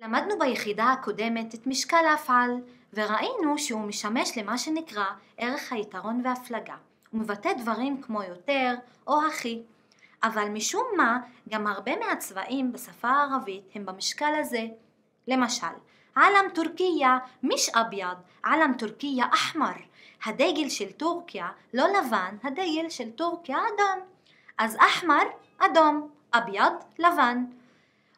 למדנו 0.00 0.38
ביחידה 0.38 0.92
הקודמת 0.92 1.54
את 1.54 1.66
משקל 1.66 2.06
ההפעל 2.10 2.50
וראינו 2.92 3.58
שהוא 3.58 3.80
משמש 3.80 4.38
למה 4.38 4.58
שנקרא 4.58 5.04
ערך 5.36 5.72
היתרון 5.72 6.20
והפלגה. 6.24 6.74
הוא 7.10 7.20
מבטא 7.20 7.52
דברים 7.52 8.02
כמו 8.02 8.22
יותר 8.22 8.74
או 9.06 9.26
הכי. 9.26 9.62
אבל 10.22 10.48
משום 10.48 10.86
מה 10.96 11.18
גם 11.48 11.66
הרבה 11.66 11.92
מהצבעים 11.96 12.72
בשפה 12.72 13.08
הערבית 13.08 13.62
הם 13.74 13.86
במשקל 13.86 14.34
הזה. 14.40 14.66
למשל, 15.28 15.66
עלם 16.14 16.50
טורקיה 16.54 17.18
מיש 17.42 17.68
אביד, 17.68 18.18
עלם 18.42 18.72
טורקיה 18.78 19.26
אחמר. 19.34 19.72
הדגל 20.24 20.68
של 20.68 20.92
טורקיה 20.92 21.48
לא 21.74 21.84
לבן, 21.88 22.36
הדגל 22.42 22.88
של 22.88 23.10
טורקיה 23.10 23.58
אדום. 23.58 24.06
אז 24.58 24.76
אחמר 24.80 25.22
אדום, 25.58 26.08
אביד 26.32 26.72
לבן. 26.98 27.44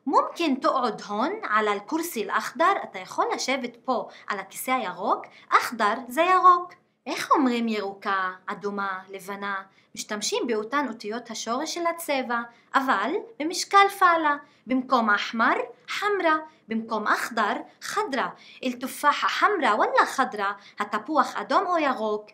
ممكن 0.06 0.60
تقعد 0.60 1.02
هون 1.02 1.40
على 1.44 1.72
الكرسي 1.72 2.22
الأخضر 2.22 2.64
أنت 2.64 2.90
אתה 2.90 2.98
יכול 2.98 3.26
לשבת 3.34 3.76
פה 3.84 4.08
על 4.26 4.38
הכיסא 4.38 4.70
הירוק, 4.70 5.26
אח'דר 5.48 5.94
זה 6.08 6.22
ירוק. 6.22 6.72
איך 7.06 7.30
אומרים 7.30 7.68
ירוקה, 7.68 8.30
אדומה, 8.46 8.98
לבנה? 9.08 9.62
משתמשים 9.94 10.46
באותן 10.46 10.86
אותיות 10.88 11.30
השורש 11.30 11.74
של 11.74 11.86
הצבע, 11.86 12.40
אבל 12.74 13.12
במשקל 13.40 13.88
פעלה. 13.98 14.36
במקום 14.66 15.10
אחמר, 15.10 15.54
חמרה, 15.88 16.36
במקום 16.68 17.06
אחדר, 17.06 17.52
חדרה. 17.82 18.28
אל 18.64 18.72
תופח 18.72 19.24
החמרה 19.24 19.74
וואלה 19.76 20.06
חדרה, 20.06 20.52
התפוח 20.78 21.36
אדום 21.36 21.66
או 21.66 21.78
ירוק. 21.78 22.26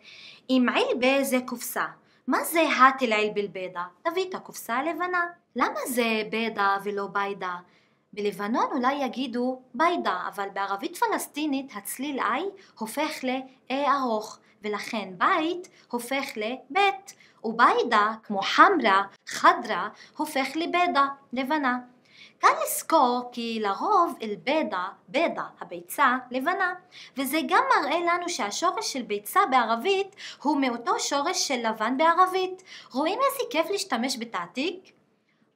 אם 0.49 0.65
עילבה 0.73 1.23
זה 1.23 1.37
קופסה. 1.45 1.85
מה 2.29 2.43
זה 2.43 2.61
האט 2.61 3.03
אל-עילבה 3.03 3.41
אל-בידה? 3.41 3.83
תביא 4.01 4.29
את 4.29 4.35
הקופסה 4.35 4.75
הלבנה. 4.75 5.25
למה 5.55 5.79
זה 5.87 6.03
בידה 6.29 6.77
ולא 6.83 7.07
ביידה? 7.07 7.55
בלבנון 8.13 8.65
אולי 8.71 8.93
יגידו 8.93 9.61
ביידה, 9.73 10.19
אבל 10.27 10.47
בערבית 10.53 10.97
פלסטינית 10.97 11.71
הצליל 11.75 12.19
איי 12.19 12.43
הופך 12.79 13.23
ל-אה 13.23 13.95
ארוך, 13.95 14.39
ולכן 14.63 15.09
בית 15.17 15.69
הופך 15.91 16.25
לבית, 16.35 17.15
וביידה, 17.43 18.11
כמו 18.23 18.41
חמרה, 18.41 19.03
חדרה, 19.27 19.89
הופך 20.17 20.47
לבדה, 20.55 21.05
לבנה. 21.33 21.79
קל 22.39 22.47
לזכור 22.65 23.29
כי 23.31 23.59
לרוב 23.61 24.15
אל-בדה, 24.21 24.87
בדה, 25.09 25.43
הביצה, 25.61 26.17
לבנה, 26.31 26.73
וזה 27.17 27.39
גם 27.47 27.63
מראה 27.75 27.99
לנו 27.99 28.29
שהשורש 28.29 28.93
של 28.93 29.01
ביצה 29.01 29.39
בערבית 29.51 30.15
הוא 30.41 30.61
מאותו 30.61 30.99
שורש 30.99 31.47
של 31.47 31.67
לבן 31.67 31.97
בערבית. 31.97 32.63
רואים 32.91 33.19
איזה 33.19 33.43
כיף 33.49 33.69
להשתמש 33.69 34.17
בתעתיק? 34.19 34.91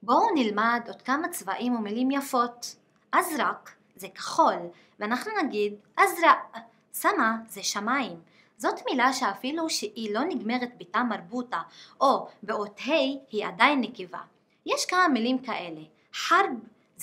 בואו 0.03 0.34
נלמד 0.36 0.81
עוד 0.88 1.02
כמה 1.02 1.28
צבעים 1.28 1.75
ומילים 1.75 2.12
יפות. 2.12 2.75
אזרק 3.12 3.72
זה 3.95 4.08
כחול, 4.08 4.59
ואנחנו 5.00 5.31
נגיד 5.44 5.73
אזרק. 5.97 6.58
סמה 6.94 7.36
זה 7.47 7.64
שמיים. 7.64 8.20
זאת 8.58 8.75
מילה 8.86 9.14
שאפילו 9.14 9.70
שהיא 9.70 10.14
לא 10.14 10.23
נגמרת 10.23 10.70
בתא 10.78 10.97
מרבוטה 10.97 11.62
או 12.02 12.28
באות 12.44 12.80
ה' 12.80 12.92
היא 13.30 13.45
עדיין 13.45 13.81
נקבה. 13.81 14.20
יש 14.66 14.86
כמה 14.86 15.08
מילים 15.08 15.38
כאלה. 15.38 15.81
חרב 16.14 16.50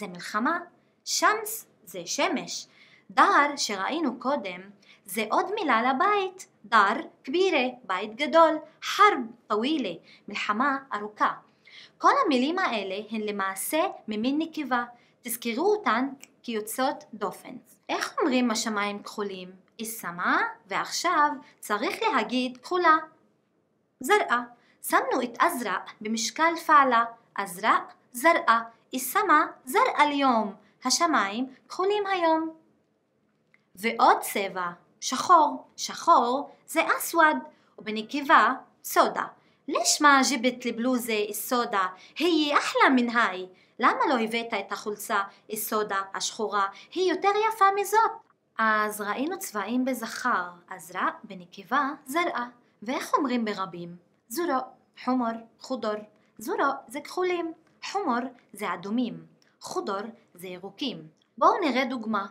זה 0.01 0.07
מלחמה, 0.07 0.59
שמס 1.05 1.67
זה 1.85 2.07
שמש. 2.07 2.67
דר 3.11 3.57
שראינו 3.57 4.19
קודם 4.19 4.61
זה 5.05 5.25
עוד 5.31 5.47
מילה 5.55 5.83
לבית, 5.83 6.47
דר 6.65 6.95
כבירה, 7.25 7.65
בית 7.85 8.17
גדול, 8.17 8.59
חרב 8.83 9.19
טווילה, 9.47 9.95
מלחמה 10.29 10.79
ארוכה. 10.95 11.33
כל 11.99 12.13
המילים 12.25 12.59
האלה 12.59 12.95
הן 13.11 13.21
למעשה 13.21 13.83
ממין 14.09 14.39
נקבה, 14.39 14.85
תזכרו 15.23 15.73
אותן 15.73 16.09
כיוצאות 16.43 17.05
דופן. 17.15 17.57
איך 17.89 18.15
אומרים 18.21 18.51
השמיים 18.51 19.03
כחולים? 19.03 19.51
איסמה, 19.79 20.43
ועכשיו 20.67 21.31
צריך 21.59 22.03
להגיד 22.03 22.57
כחולה. 22.57 22.97
זרעה. 24.01 24.43
שמנו 24.83 25.23
את 25.23 25.37
אזרע 25.41 25.77
במשקל 26.01 26.57
פעלה, 26.67 27.05
אזרע, 27.35 27.79
זרעה, 28.13 28.63
איסמה, 28.94 29.46
זרעה 29.66 30.06
ליום. 30.10 30.54
השמיים 30.86 31.54
כחולים 31.70 32.08
היום. 32.08 32.50
ועוד 33.76 34.18
צבע, 34.20 34.70
שחור. 35.02 35.68
שחור 35.78 36.50
זה 36.68 36.82
אסווד, 36.98 37.38
ובנקבה 37.80 38.54
סודה. 38.84 39.24
ليش 39.68 40.02
ما 40.02 40.22
جبت 40.22 40.66
البلوزة 40.66 41.30
السودا 41.30 41.90
هي 42.18 42.54
أحلى 42.54 42.90
من 42.90 43.10
هاي 43.10 43.50
למה 43.80 44.00
לא 44.10 44.20
הבאת 44.20 44.54
את 44.60 44.72
החולצה 44.72 45.24
הסודה 45.50 46.02
השחורה? 46.14 46.68
היא 46.94 47.12
יותר 47.12 47.32
יפה 47.50 47.66
מזאת. 47.82 48.12
אז 48.58 49.02
ראינו 49.02 49.40
צבעים 49.40 49.86
בזכר, 49.86 50.50
עזרה 50.70 51.10
בנקבה 51.24 51.90
זרעה. 52.06 52.48
ואיך 52.84 53.14
אומרים 53.14 53.46
ברבים? 53.46 53.96
זורו, 54.28 54.60
חומור, 55.04 55.28
חודור. 55.60 55.96
זורו 56.38 56.72
זה 56.88 57.02
כחולים, 57.02 57.54
חומור 57.85 58.19
זה 58.53 58.75
אדומים, 58.75 59.25
חודור 59.61 60.01
זה 60.35 60.49
ירוקים. 60.49 61.09
בואו 61.39 61.61
נראה 61.61 61.85
דוגמה. 61.85 62.27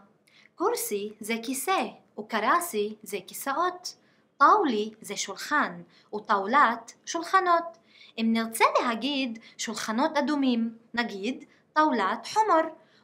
קורסי 0.56 1.14
זה 1.20 1.36
כיסא, 1.44 1.84
וקרסי 2.20 2.96
זה 3.04 3.18
כיסאות. 3.28 3.96
טאולי 4.38 4.92
זה 5.02 5.18
שולחן, 5.18 5.82
וטאולת 6.16 6.94
שולחנות. 7.06 7.78
אם 8.18 8.30
נרצה 8.30 8.66
להגיד 8.82 9.40
שולחנות 9.58 10.18
אדומים, 10.18 10.78
נגיד 10.94 11.46
טאולת 11.74 12.28
חומר, 12.34 12.62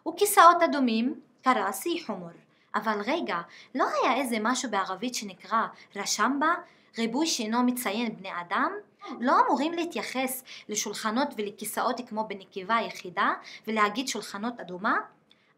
וכיסאות 0.08 0.62
אדומים, 0.64 1.20
קרסי 1.44 2.04
חומר. 2.06 2.32
אבל 2.76 3.02
רגע, 3.06 3.38
לא 3.76 3.86
היה 3.90 4.16
איזה 4.16 4.38
משהו 4.42 4.72
בערבית 4.72 5.16
שנקרא 5.16 5.68
רשמבה, 5.96 6.54
ריבוי 6.98 7.28
שאינו 7.28 7.64
מציין 7.64 8.16
בני 8.16 8.30
אדם? 8.42 8.72
לא 9.20 9.34
אמורים 9.46 9.74
להתייחס 9.74 10.44
לשולחנות 10.70 11.28
ולכיסאות 11.38 12.02
כמו 12.10 12.28
בנקבה 12.28 12.78
יחידה 12.88 13.34
ולהגיד 13.68 14.08
שולחנות 14.08 14.60
אדומה? 14.60 14.98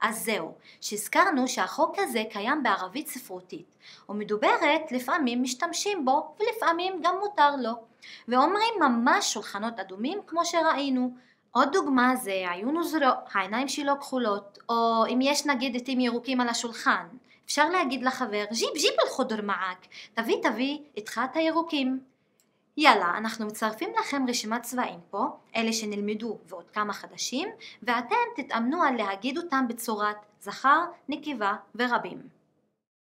אז 0.01 0.23
זהו, 0.23 0.53
שהזכרנו 0.81 1.47
שהחוק 1.47 1.95
הזה 1.99 2.23
קיים 2.29 2.63
בערבית 2.63 3.07
ספרותית, 3.07 3.75
ומדוברת 4.09 4.91
לפעמים 4.91 5.43
משתמשים 5.43 6.05
בו 6.05 6.35
ולפעמים 6.39 6.93
גם 7.03 7.15
מותר 7.19 7.55
לו, 7.55 7.71
ואומרים 8.27 8.73
ממש 8.79 9.33
שולחנות 9.33 9.79
אדומים 9.79 10.19
כמו 10.27 10.45
שראינו. 10.45 11.13
עוד 11.57 11.69
דוגמה 11.71 12.15
זה 12.15 12.31
עיון 12.31 12.77
עוזרו, 12.77 13.09
העיניים 13.33 13.67
שלו 13.67 13.99
כחולות, 13.99 14.59
או 14.69 15.05
אם 15.09 15.19
יש 15.21 15.45
נגיד 15.45 15.75
עטים 15.75 15.99
ירוקים 15.99 16.41
על 16.41 16.49
השולחן, 16.49 17.07
אפשר 17.45 17.69
להגיד 17.69 18.03
לחבר 18.03 18.43
ג'יב 18.51 18.69
ג'יב 18.75 18.91
אל 19.03 19.09
חודר 19.09 19.41
מעק, 19.41 19.87
תביא 20.13 20.35
תביא 20.43 20.77
איתך 20.97 21.21
את 21.31 21.35
הירוקים. 21.35 21.99
יאללה, 22.77 23.17
אנחנו 23.17 23.45
מצרפים 23.45 23.89
לכם 23.99 24.25
רשימת 24.29 24.61
צבעים 24.61 24.99
פה, 25.09 25.25
אלה 25.55 25.73
שנלמדו 25.73 26.37
ועוד 26.47 26.71
כמה 26.71 26.93
חדשים, 26.93 27.49
ואתם 27.83 28.15
תתאמנו 28.35 28.83
על 28.83 28.95
להגיד 28.95 29.37
אותם 29.37 29.65
בצורת 29.67 30.17
זכר, 30.39 30.85
נקבה 31.09 31.53
ורבים. 31.75 32.36